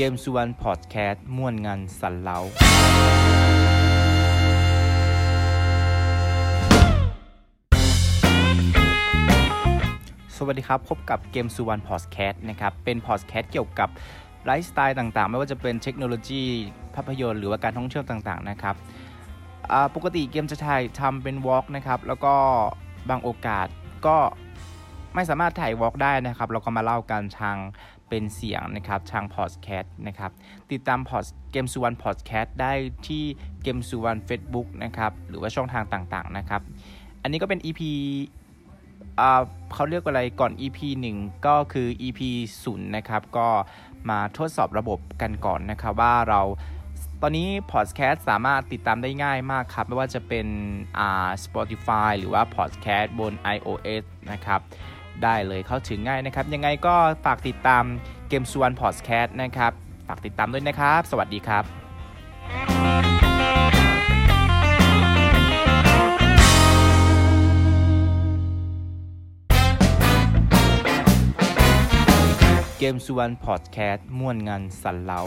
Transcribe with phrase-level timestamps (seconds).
[0.00, 2.38] เกมสุวรรณพอดแคสต์ม่วนงานสันเลา
[10.36, 13.88] สวัสดีครับ พบกับเกมสุวรรณพอดแคสต์นะครับ เป็นพอดแคสต์เกี่ยวกับ
[14.44, 16.42] ไลฟ์สไตล์ต่างๆ ไม่ว่าจะเป็นเทคโนโลยี
[16.94, 18.76] ภาพยนตร์หรือว่าการท่องเที่ยวต่างๆนะครับ
[19.94, 22.34] ปกติเกมจะถ่ายทำเป็นวอล์กนะครับ แล้วก็
[23.08, 23.66] บางโอกาส
[24.06, 24.16] ก็
[25.14, 27.56] ไม่สามารถถ่าย vlog ได้นะครับ เราก็มาเล่ากันทาง
[28.08, 30.30] เป็นเสียงนะครับทางพอดแคสต์นะครับ
[30.72, 32.72] ติดตามพอดเกมสุวรรณพอดแคสต์ได้
[33.06, 33.24] ที่
[33.62, 36.62] เกมสุวรรณเฟซบุ๊กนะครับ หรือว่าช่องทางต่างๆนะครับ
[37.22, 37.80] อันนี้ก็เป็น EP
[39.74, 40.78] เขาเรียกว่าอะไรก่อน EP
[41.14, 42.20] 1 ก็คือ EP
[42.62, 43.48] 0นะครับ ก็
[44.10, 46.42] มาทดสอบระบบกันก่อนนะครับว่าเรา
[47.22, 50.46] ตอนนี้พอดแคสต์สามารถติดตามได้ง่ายมากครับ ไม่ว่าจะเป็น
[50.98, 54.60] อ่า Spotify หรือว่าพอดแคสต์บน iOS นะครับ
[55.24, 57.84] ได้เลยเข้าถึงง่ายนะครับ ยังไงก็ฝากติดตาม
[58.28, 59.72] เกมส่วนพอดแคสต์นะครับ
[60.08, 61.64] ฝากติดตามด้วยนะครับ สวัสดีครับ
[72.78, 75.20] เกมสุวรรณพอดแคสต์ม่วนงานสันเลา